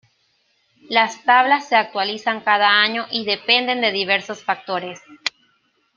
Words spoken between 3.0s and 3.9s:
y dependen